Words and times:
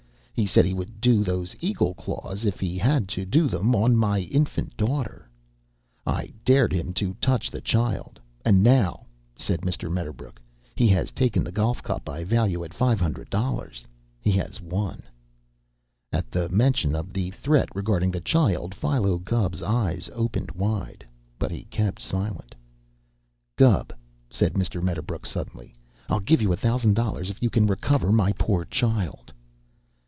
He 0.33 0.47
said 0.47 0.65
he 0.65 0.73
would 0.73 0.99
do 1.01 1.23
those 1.23 1.55
eagle 1.59 1.93
claws 1.93 2.45
if 2.45 2.59
he 2.59 2.75
had 2.75 3.07
to 3.09 3.25
do 3.27 3.47
them 3.47 3.75
on 3.75 3.95
my 3.95 4.21
infant 4.21 4.75
daughter. 4.75 5.29
I 6.03 6.33
dared 6.43 6.73
him 6.73 6.93
to 6.93 7.13
touch 7.21 7.51
the 7.51 7.61
child. 7.61 8.19
And 8.43 8.63
now," 8.63 9.05
said 9.35 9.61
Mr. 9.61 9.91
Medderbrook, 9.91 10.41
"he 10.73 10.87
has 10.87 11.11
taken 11.11 11.43
the 11.43 11.51
golf 11.51 11.83
cup 11.83 12.09
I 12.09 12.23
value 12.23 12.63
at 12.63 12.73
five 12.73 12.99
hundred 12.99 13.29
dollars. 13.29 13.83
He 14.19 14.31
has 14.31 14.59
won." 14.59 15.03
At 16.11 16.31
the 16.31 16.49
mention 16.49 16.95
of 16.95 17.13
the 17.13 17.29
threat 17.29 17.69
regarding 17.75 18.09
the 18.09 18.19
child, 18.21 18.73
Philo 18.73 19.19
Gubb's 19.19 19.61
eyes 19.61 20.09
opened 20.11 20.49
wide, 20.53 21.05
but 21.37 21.51
he 21.51 21.65
kept 21.65 22.01
silence. 22.01 22.49
"Gubb," 23.57 23.93
said 24.31 24.53
Mr. 24.55 24.81
Medderbrook 24.81 25.27
suddenly, 25.27 25.75
"I'll 26.09 26.19
give 26.19 26.41
you 26.41 26.51
a 26.51 26.57
thousand 26.57 26.95
dollars 26.95 27.29
if 27.29 27.43
you 27.43 27.51
can 27.51 27.67
recover 27.67 28.11
my 28.11 28.31
poor 28.31 28.65
child." 28.65 29.31